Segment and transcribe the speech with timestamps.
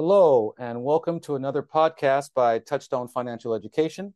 [0.00, 4.14] Hello, and welcome to another podcast by Touchstone Financial Education.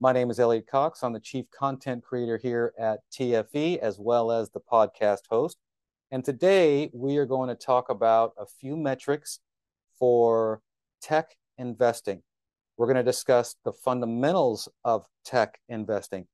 [0.00, 1.02] My name is Elliot Cox.
[1.02, 5.58] I'm the Chief Content Creator here at TFE, as well as the podcast host.
[6.10, 9.40] And today we are going to talk about a few metrics
[9.98, 10.62] for
[11.02, 12.22] tech investing.
[12.78, 16.26] We're going to discuss the fundamentals of tech investing.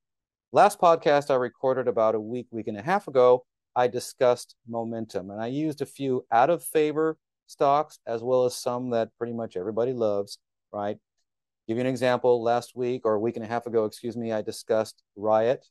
[0.53, 5.33] Last podcast I recorded about a week, week and a half ago, I discussed momentum
[5.33, 9.33] and I used a few out of favor stocks as well as some that pretty
[9.33, 10.39] much everybody loves,
[10.73, 10.99] right?
[11.67, 12.43] Give you an example.
[12.43, 15.67] Last week or a week and a half ago, excuse me, I discussed Riot,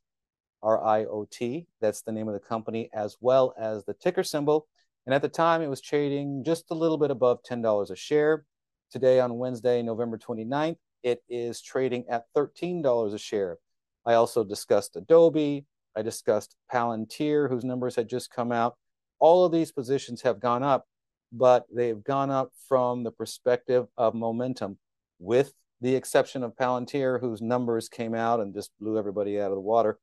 [0.63, 1.68] R I O T.
[1.82, 4.68] That's the name of the company, as well as the ticker symbol.
[5.05, 8.46] And at the time, it was trading just a little bit above $10 a share.
[8.90, 13.58] Today, on Wednesday, November 29th, it is trading at $13 a share.
[14.05, 15.66] I also discussed Adobe.
[15.96, 18.76] I discussed Palantir, whose numbers had just come out.
[19.20, 20.85] All of these positions have gone up
[21.34, 24.77] but they've gone up from the perspective of momentum,
[25.20, 29.55] with the exception of Palantir, whose numbers came out and just blew everybody out of
[29.55, 29.99] the water.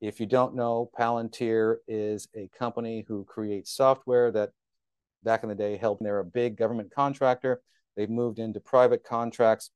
[0.00, 4.50] If you don't know, Palantir is a company who creates software that
[5.24, 6.02] back in the day helped.
[6.02, 7.62] They're a big government contractor.
[7.96, 9.70] They've moved into private contracts.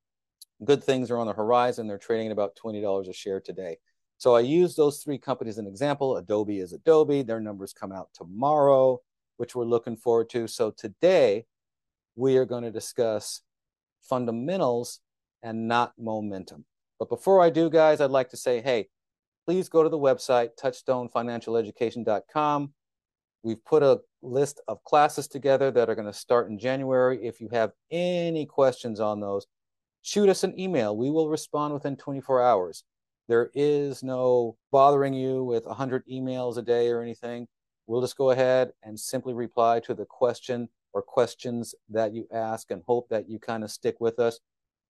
[0.62, 1.88] Good things are on the horizon.
[1.88, 3.78] They're trading at about $20 a share today.
[4.18, 6.16] So I use those three companies as an example.
[6.18, 7.22] Adobe is Adobe.
[7.22, 9.00] Their numbers come out tomorrow
[9.42, 10.46] which we're looking forward to.
[10.46, 11.46] So today
[12.14, 13.42] we are going to discuss
[14.00, 15.00] fundamentals
[15.42, 16.64] and not momentum.
[17.00, 18.86] But before I do, guys, I'd like to say, hey,
[19.44, 22.72] please go to the website, touchstonefinancialeducation.com.
[23.42, 27.26] We've put a list of classes together that are going to start in January.
[27.26, 29.48] If you have any questions on those,
[30.02, 30.96] shoot us an email.
[30.96, 32.84] We will respond within 24 hours.
[33.26, 37.48] There is no bothering you with 100 emails a day or anything.
[37.86, 42.70] We'll just go ahead and simply reply to the question or questions that you ask
[42.70, 44.38] and hope that you kind of stick with us.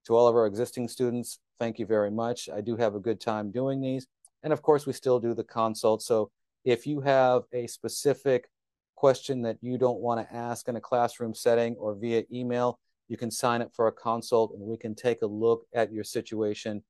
[0.05, 2.49] To all of our existing students, thank you very much.
[2.53, 4.07] I do have a good time doing these.
[4.43, 6.01] And of course, we still do the consult.
[6.01, 6.29] So
[6.65, 8.49] if you have a specific
[8.95, 13.17] question that you don't want to ask in a classroom setting or via email, you
[13.17, 16.83] can sign up for a consult and we can take a look at your situation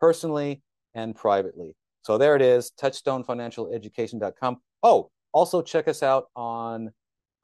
[0.00, 0.62] personally
[0.94, 1.76] and privately.
[2.02, 4.56] So there it is, touchstonefinancialeducation.com.
[4.82, 6.92] Oh, also, check us out on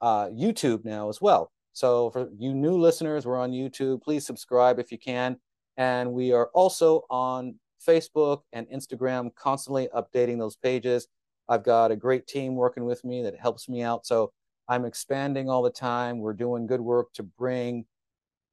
[0.01, 1.51] uh, YouTube now as well.
[1.73, 4.01] So, for you new listeners, we're on YouTube.
[4.01, 5.37] Please subscribe if you can.
[5.77, 7.55] And we are also on
[7.85, 11.07] Facebook and Instagram, constantly updating those pages.
[11.49, 14.05] I've got a great team working with me that helps me out.
[14.05, 14.31] So,
[14.67, 16.19] I'm expanding all the time.
[16.19, 17.85] We're doing good work to bring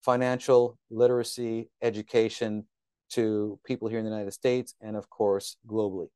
[0.04, 2.66] financial literacy education
[3.10, 6.08] to people here in the United States and, of course, globally.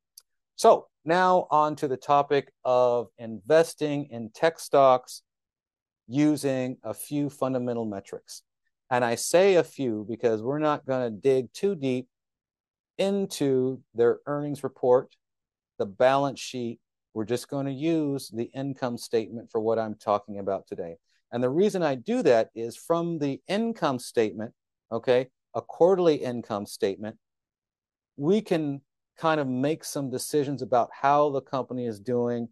[0.56, 5.22] So now on to the topic of investing in tech stocks
[6.06, 8.42] using a few fundamental metrics.
[8.90, 12.08] And I say a few because we're not going to dig too deep
[12.96, 15.14] into their earnings report,
[15.78, 16.80] the balance sheet.
[17.14, 20.96] We're just going to use the income statement for what I'm talking about today.
[21.32, 24.52] And the reason I do that is from the income statement,
[24.90, 27.16] okay, a quarterly income statement,
[28.16, 28.80] we can
[29.18, 32.48] kind of make some decisions about how the company is doing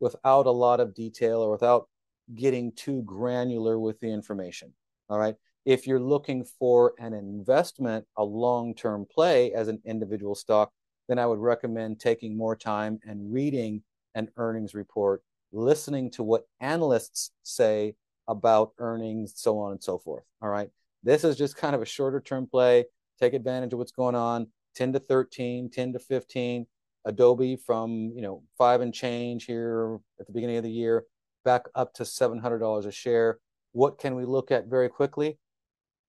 [0.00, 1.88] without a lot of detail or without
[2.34, 4.72] getting too granular with the information.
[5.08, 5.36] All right.
[5.64, 10.72] If you're looking for an investment, a long term play as an individual stock,
[11.08, 13.82] then I would recommend taking more time and reading
[14.14, 17.94] an earnings report, listening to what analysts say
[18.26, 20.24] about earnings, so on and so forth.
[20.42, 20.68] All right.
[21.02, 22.84] This is just kind of a shorter term play.
[23.20, 24.48] Take advantage of what's going on.
[24.78, 26.66] 10 to 13, 10 to 15.
[27.04, 31.04] Adobe from, you know, five and change here at the beginning of the year,
[31.44, 33.38] back up to $700 a share.
[33.72, 35.38] What can we look at very quickly?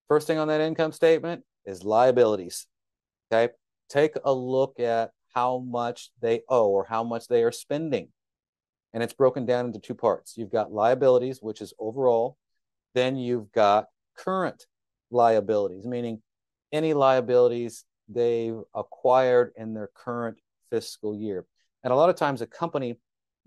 [0.07, 2.67] First thing on that income statement is liabilities.
[3.31, 3.53] Okay.
[3.89, 8.09] Take a look at how much they owe or how much they are spending.
[8.93, 10.35] And it's broken down into two parts.
[10.37, 12.37] You've got liabilities, which is overall.
[12.93, 13.85] Then you've got
[14.17, 14.65] current
[15.11, 16.21] liabilities, meaning
[16.71, 20.37] any liabilities they've acquired in their current
[20.69, 21.45] fiscal year.
[21.83, 22.99] And a lot of times, a company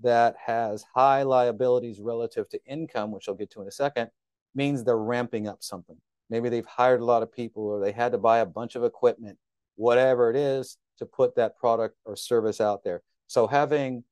[0.03, 4.11] that has high liabilities relative to income, which I'll get to in a second,
[4.55, 5.97] means they're ramping up something.
[6.31, 8.85] Maybe they've hired a lot of people or they had to buy a bunch of
[8.85, 9.39] equipment,
[9.77, 13.03] whatever it is, to put that product or service out there.
[13.27, 14.05] So having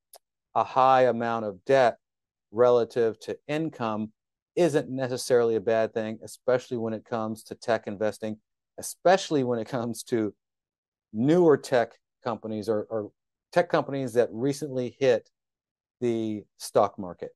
[0.55, 1.99] a high amount of debt
[2.51, 4.13] relative to income
[4.57, 8.37] isn't necessarily a bad thing, especially when it comes to tech investing,
[8.79, 10.35] especially when it comes to
[11.13, 11.93] newer tech
[12.23, 13.11] companies or, or
[13.53, 15.31] tech companies that recently hit
[16.01, 17.31] the stock market.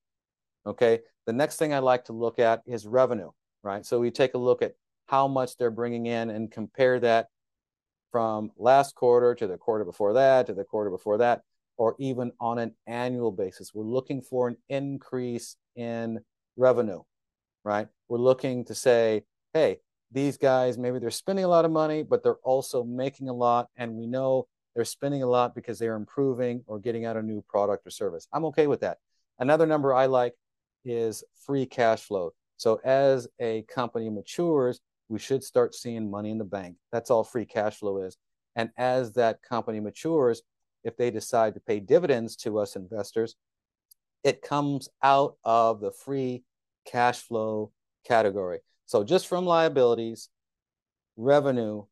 [0.67, 1.01] Okay.
[1.27, 3.31] The next thing I like to look at is revenue.
[3.63, 3.85] right?
[3.85, 4.75] So we take a look at
[5.07, 7.29] how much they're bringing in and compare that
[8.13, 11.43] from last quarter to the quarter before that to the quarter before that,
[11.77, 13.73] or even on an annual basis.
[13.75, 16.21] We're looking for an increase in
[16.57, 17.03] revenue,
[17.65, 17.89] right?
[18.09, 19.81] We're looking to say, hey,
[20.15, 23.69] these guys, maybe they're spending a lot of money, but they're also making a lot.
[23.77, 27.43] And we know they're spending a lot because they're improving or getting out a new
[27.49, 28.27] product or service.
[28.33, 28.99] I'm okay with that.
[29.39, 30.35] Another number I like
[30.85, 32.33] is free cash flow.
[32.57, 36.77] So as a company matures, we should start seeing money in the bank.
[36.93, 38.17] That's all free cash flow is.
[38.57, 40.43] And as that company matures,
[40.85, 43.35] if they decide to pay dividends to us investors,
[44.23, 46.45] it comes out of the free
[46.87, 47.73] cash flow
[48.07, 48.61] category.
[48.87, 50.29] So just from liabilities,
[51.17, 51.85] revenue,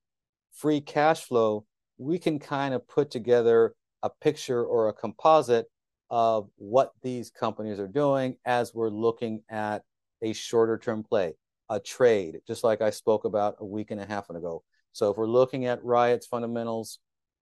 [0.53, 1.67] free cash flow,
[1.99, 5.67] we can kind of put together a picture or a composite
[6.11, 9.83] of what these companies are doing as we're looking at
[10.21, 11.35] a shorter term play
[11.71, 14.63] a trade, just like I spoke about a week and a half ago.
[14.93, 16.99] So if we're looking at Riot's fundamentals,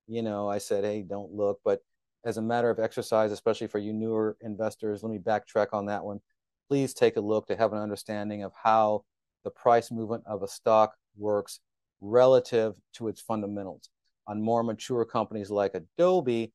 [0.06, 1.58] you know, I said, hey, don't look.
[1.64, 1.80] But
[2.24, 6.04] as a matter of exercise, especially for you newer investors, let me backtrack on that
[6.04, 6.20] one.
[6.68, 9.04] Please take a look to have an understanding of how
[9.44, 11.60] the price movement of a stock works
[12.00, 13.90] relative to its fundamentals.
[14.26, 16.52] On more mature companies like Adobe,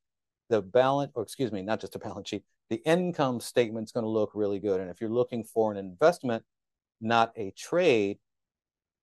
[0.49, 4.03] the balance, or excuse me, not just a balance sheet, the income statement is going
[4.03, 4.79] to look really good.
[4.79, 6.43] And if you're looking for an investment,
[7.01, 8.17] not a trade,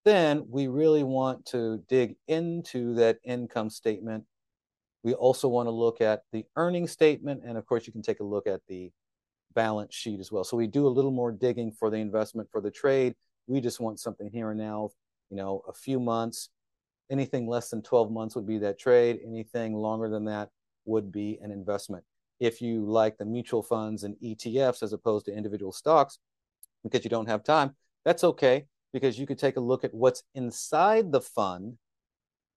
[0.05, 4.25] then we really want to dig into that income statement.
[5.05, 7.43] We also want to look at the earning statement.
[7.45, 8.91] And of course, you can take a look at the
[9.55, 10.45] balance sheet as well.
[10.45, 13.15] So we do a little more digging for the investment for the trade.
[13.47, 14.91] We just want something here and now,
[15.31, 16.49] you know, a few months.
[17.11, 19.21] Anything less than 12 months would be that trade.
[19.27, 20.51] Anything longer than that
[20.85, 22.05] would be an investment.
[22.41, 26.19] If you like the mutual funds and ETFs as opposed to individual stocks,
[26.83, 27.75] because you don't have time,
[28.05, 31.79] that's okay because you could take a look at what's inside the fund,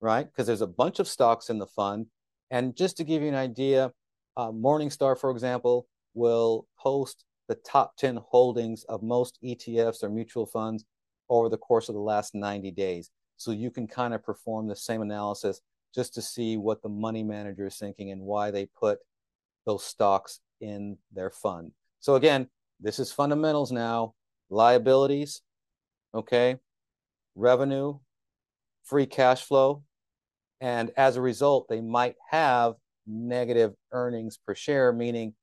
[0.02, 0.26] right?
[0.26, 2.08] Because there's a bunch of stocks in the fund.
[2.52, 3.92] And just to give you an idea,
[4.38, 10.46] uh, Morningstar, for example, will post the top 10 holdings of most ETFs or mutual
[10.46, 10.86] funds
[11.30, 13.12] over the course of the last 90 days.
[13.38, 15.62] So you can kind of perform the same analysis
[15.94, 19.00] just to see what the money manager is thinking and why they put
[19.66, 21.72] those stocks in their fund.
[22.00, 22.48] So again,
[22.80, 24.14] this is fundamentals now
[24.50, 25.42] liabilities,
[26.14, 26.58] okay,
[27.36, 27.98] revenue,
[28.84, 29.84] free cash flow.
[30.62, 32.76] And as a result, they might have
[33.08, 35.34] negative earnings per share, meaning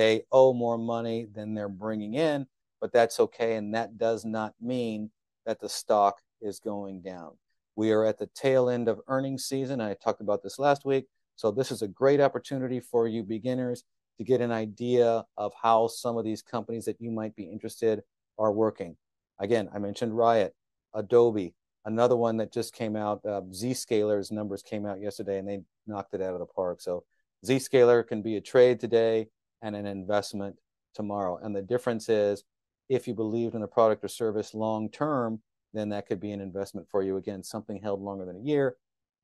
[0.00, 2.46] they owe more money than they're bringing in,
[2.80, 3.56] but that's okay.
[3.56, 5.10] And that does not mean
[5.44, 7.32] that the stock is going down.
[7.76, 9.78] We are at the tail end of earnings season.
[9.78, 11.04] I talked about this last week.
[11.36, 13.84] So, this is a great opportunity for you beginners
[14.16, 18.00] to get an idea of how some of these companies that you might be interested
[18.38, 18.96] are working.
[19.38, 20.54] Again, I mentioned Riot,
[20.94, 21.54] Adobe,
[21.84, 23.20] another one that just came out.
[23.22, 26.80] Uh, Zscaler's numbers came out yesterday, and they knocked it out of the park.
[26.80, 27.04] So
[27.44, 29.28] Zscaler can be a trade today
[29.62, 30.56] and an investment
[30.94, 31.38] tomorrow.
[31.42, 32.44] And the difference is,
[32.88, 35.40] if you believed in the product or service long term,
[35.72, 37.16] then that could be an investment for you.
[37.16, 38.76] Again, something held longer than a year.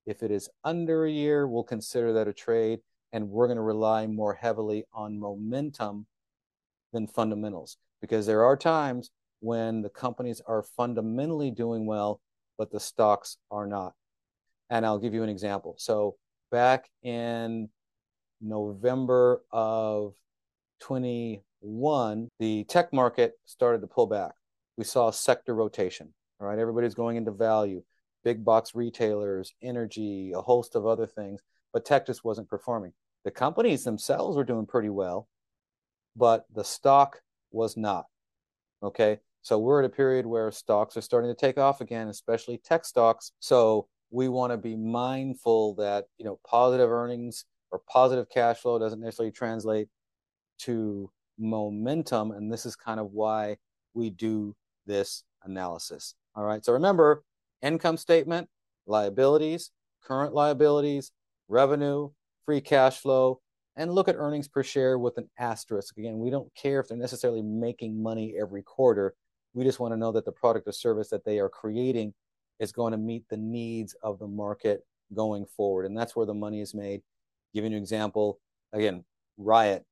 [0.07, 2.81] If it is under a year, we'll consider that a trade,
[3.13, 6.07] and we're going to rely more heavily on momentum
[6.93, 12.21] than fundamentals because there are times when the companies are fundamentally doing well,
[12.57, 13.95] but the stocks are not.
[14.71, 15.75] And I'll give you an example.
[15.79, 16.17] So
[16.51, 17.69] back in
[18.41, 20.15] November of
[20.81, 24.33] 21, the tech market started to pull back.
[24.77, 26.13] We saw sector rotation.
[26.41, 27.83] All right, everybody's going into value,
[28.25, 31.41] big box retailers, energy, a host of other things,
[31.73, 32.93] but tech just wasn't performing.
[33.25, 35.29] The companies themselves were doing pretty well,
[36.15, 38.05] but the stock was not.
[38.83, 39.19] Okay.
[39.43, 42.85] So we're at a period where stocks are starting to take off again, especially tech
[42.85, 43.31] stocks.
[43.39, 48.79] So we want to be mindful that, you know, positive earnings or positive cash flow
[48.79, 49.89] doesn't necessarily translate
[50.61, 52.33] to momentum.
[52.33, 53.57] And this is kind of why
[53.95, 54.55] we do
[54.87, 56.15] this analysis.
[56.35, 56.65] All right.
[56.65, 57.23] So remember
[57.63, 58.49] income statement,
[58.87, 59.71] liabilities,
[60.03, 61.11] current liabilities,
[61.49, 62.11] revenue,
[62.45, 63.41] free cash flow,
[63.77, 65.99] and look at earnings per share with an asterisk.
[65.99, 69.15] Again, we don't care if they're necessarily making money every quarter.
[69.55, 72.15] We just want to know that the product or service that they are creating
[72.59, 74.85] is going to meet the needs of the market
[75.15, 75.87] going forward.
[75.87, 77.03] And that's where the money is made.
[77.55, 78.39] Giving you an example,
[78.73, 79.05] again,
[79.37, 79.85] Riot,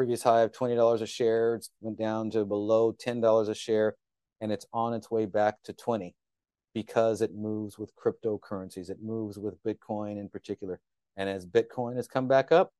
[0.00, 3.96] previous high of $20 a share, it's went down to below $10 a share,
[4.40, 6.14] and it's on its way back to 20
[6.72, 8.88] because it moves with cryptocurrencies.
[8.88, 10.80] It moves with Bitcoin in particular.
[11.18, 12.72] And as Bitcoin has come back up,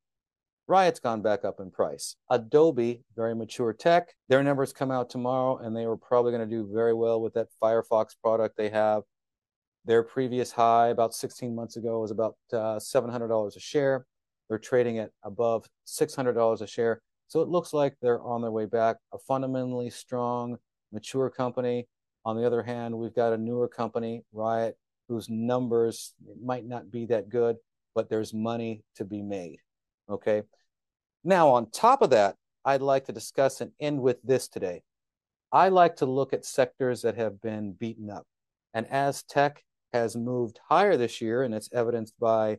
[0.66, 2.16] Riot's gone back up in price.
[2.30, 6.56] Adobe, very mature tech, their numbers come out tomorrow, and they were probably going to
[6.56, 9.02] do very well with that Firefox product they have.
[9.84, 14.06] Their previous high about 16 months ago was about uh, $700 a share.
[14.48, 17.02] They're trading at above $600 a share.
[17.30, 18.96] So it looks like they're on their way back.
[19.14, 20.58] A fundamentally strong,
[20.90, 21.86] mature company.
[22.24, 24.76] On the other hand, we've got a newer company, Riot,
[25.08, 27.54] whose numbers might not be that good,
[27.94, 29.58] but there's money to be made.
[30.10, 30.42] Okay.
[31.22, 32.34] Now, on top of that,
[32.64, 34.82] I'd like to discuss and end with this today.
[35.52, 38.26] I like to look at sectors that have been beaten up.
[38.74, 42.58] And as tech has moved higher this year, and it's evidenced by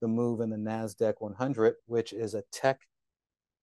[0.00, 2.82] the move in the NASDAQ 100, which is a tech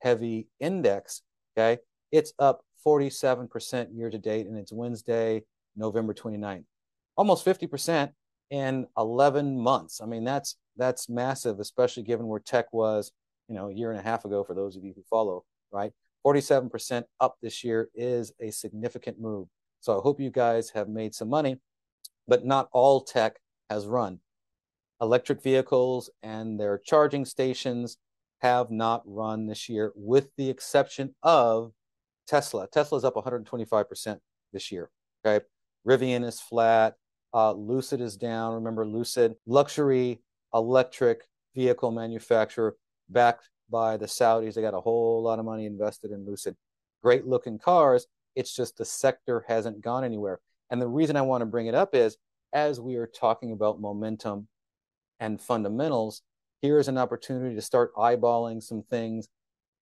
[0.01, 1.21] heavy index,
[1.57, 5.43] okay, it's up 47% year to date, and it's Wednesday,
[5.75, 6.63] November 29th.
[7.17, 8.11] Almost 50%
[8.51, 10.01] in 11 months.
[10.01, 13.11] I mean, that's that's massive, especially given where tech was,
[13.47, 15.91] you know, a year and a half ago for those of you who follow, right?
[16.25, 19.47] 47% up this year is a significant move.
[19.81, 21.57] So I hope you guys have made some money,
[22.27, 23.39] but not all tech
[23.69, 24.19] has run.
[25.01, 27.97] Electric vehicles and their charging stations
[28.39, 31.71] have not run this year, with the exception of
[32.27, 32.67] Tesla.
[32.67, 34.19] Tesla's up 125%
[34.53, 34.89] this year.
[35.25, 35.43] Okay.
[35.87, 36.95] Rivian is flat.
[37.33, 38.55] Uh, Lucid is down.
[38.55, 40.21] Remember, Lucid, luxury
[40.53, 41.23] electric
[41.55, 42.75] vehicle manufacturer
[43.09, 44.53] backed by the Saudis.
[44.53, 46.55] They got a whole lot of money invested in Lucid.
[47.03, 48.07] Great looking cars.
[48.35, 50.39] It's just the sector hasn't gone anywhere.
[50.69, 52.17] And the reason I want to bring it up is
[52.53, 54.47] as we are talking about momentum
[55.19, 56.21] and fundamentals,
[56.61, 59.29] here is an opportunity to start eyeballing some things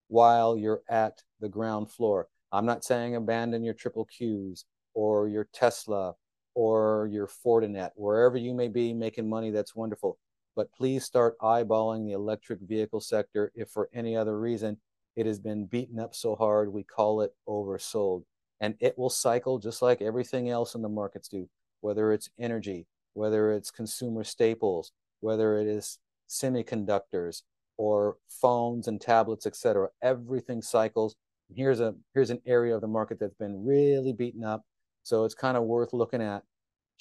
[0.07, 2.27] while you're at the ground floor.
[2.51, 6.13] I'm not saying abandon your triple Qs or your Tesla
[6.53, 10.17] or your Fortinet, wherever you may be making money, that's wonderful.
[10.55, 14.77] But please start eyeballing the electric vehicle sector if for any other reason
[15.15, 18.23] it has been beaten up so hard, we call it oversold.
[18.59, 21.47] And it will cycle just like everything else in the markets do,
[21.81, 27.43] whether it's energy, whether it's consumer staples, whether it is semiconductors
[27.77, 29.89] or phones and tablets, etc.
[30.01, 31.15] Everything cycles.
[31.53, 34.63] Here's a here's an area of the market that's been really beaten up
[35.07, 36.43] so it's kind of worth looking at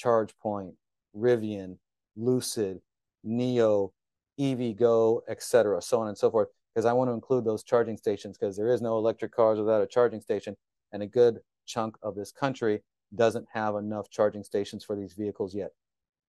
[0.00, 0.74] ChargePoint,
[1.16, 1.78] Rivian,
[2.14, 2.80] Lucid,
[3.26, 3.90] NIO,
[4.38, 6.46] EVgo, etc., so on and so forth.
[6.72, 9.82] Because I want to include those charging stations because there is no electric cars without
[9.82, 10.56] a charging station,
[10.92, 15.52] and a good chunk of this country doesn't have enough charging stations for these vehicles
[15.52, 15.72] yet.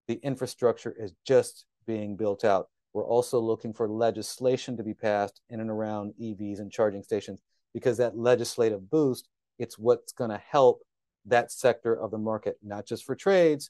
[0.07, 2.69] The infrastructure is just being built out.
[2.97, 7.39] We're also looking for legislation to be passed in and around EVs and charging stations
[7.71, 10.81] because that legislative boost, it's what's going to help
[11.27, 13.69] that sector of the market, not just for trades,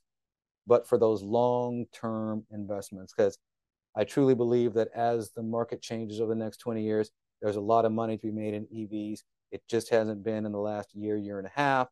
[0.66, 3.14] but for those long term investments.
[3.14, 3.38] Because
[3.98, 7.60] I truly believe that as the market changes over the next 20 years, there's a
[7.60, 9.24] lot of money to be made in EVs.
[9.52, 11.90] It just hasn't been in the last year, year and a half.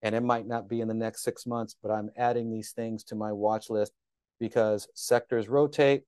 [0.00, 3.04] And it might not be in the next six months, but I'm adding these things
[3.04, 3.92] to my watch list
[4.40, 6.04] because sectors rotate.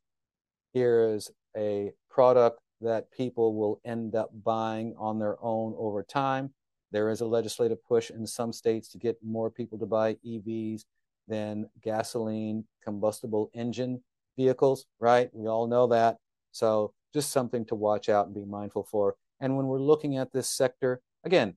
[0.72, 6.50] Here is a product that people will end up buying on their own over time.
[6.92, 10.84] There is a legislative push in some states to get more people to buy EVs
[11.28, 14.02] than gasoline combustible engine
[14.36, 15.30] vehicles, right?
[15.32, 16.16] We all know that.
[16.52, 19.16] So just something to watch out and be mindful for.
[19.40, 21.54] And when we're looking at this sector, again,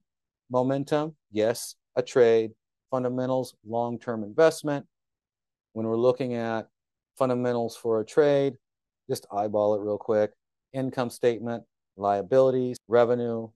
[0.50, 2.52] momentum, yes, a trade,
[2.90, 4.86] fundamentals, long term investment.
[5.72, 6.68] When we're looking at
[7.16, 8.56] fundamentals for a trade,
[9.08, 10.32] just eyeball it real quick.
[10.72, 11.64] Income statement,
[11.96, 13.48] liabilities, revenue,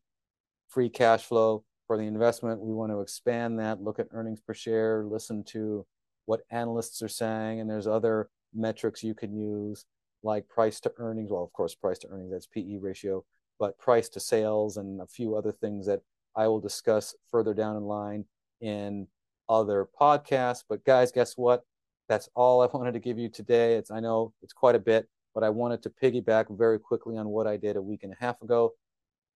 [0.69, 2.61] free cash flow, for the investment.
[2.61, 5.85] We want to expand that, look at earnings per share, listen to
[6.27, 9.85] what analysts are saying, and there's other metrics you can use
[10.23, 11.31] like price to earnings.
[11.31, 13.25] Well, of course, price to earnings, that's PE ratio,
[13.59, 16.03] but price to sales and a few other things that
[16.37, 18.27] I will discuss further down in line
[18.61, 19.09] in
[19.49, 20.65] other podcasts.
[20.69, 21.65] But guys, guess what?
[22.09, 23.75] That's all I wanted to give you today.
[23.75, 27.29] It's I know it's quite a bit, but I wanted to piggyback very quickly on
[27.29, 28.73] what I did a week and a half ago.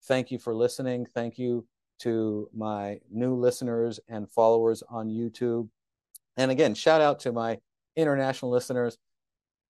[0.06, 1.06] Thank you for listening.
[1.06, 1.64] Thank you
[2.00, 5.68] to my new listeners and followers on YouTube.
[6.37, 7.61] And again, shout out to my
[7.94, 8.99] international listeners.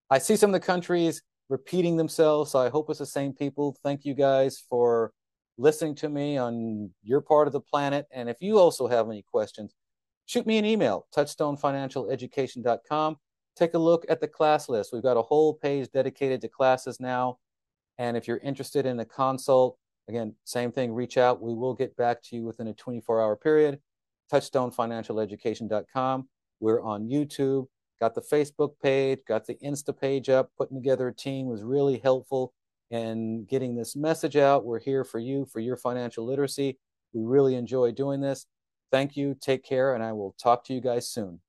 [0.09, 3.77] I see some of the countries repeating themselves, so I hope it's the same people.
[3.83, 5.11] Thank you guys for
[5.59, 8.07] listening to me on your part of the planet.
[8.11, 9.75] And if you also have any questions,
[10.25, 13.17] shoot me an email, touchstonefinancialeducation.com.
[13.55, 14.91] Take a look at the class list.
[14.93, 17.37] We've got a whole page dedicated to classes now.
[17.97, 19.77] And if you're interested in a consult,
[20.09, 21.41] Again, same thing, reach out.
[21.41, 23.79] We will get back to you within a 24 hour period.
[24.31, 26.27] TouchstoneFinancialEducation.com.
[26.59, 27.67] We're on YouTube,
[27.99, 31.99] got the Facebook page, got the Insta page up, putting together a team was really
[31.99, 32.53] helpful
[32.89, 34.65] in getting this message out.
[34.65, 36.79] We're here for you, for your financial literacy.
[37.13, 38.45] We really enjoy doing this.
[38.91, 39.35] Thank you.
[39.39, 39.95] Take care.
[39.95, 41.42] And I will talk to you guys soon.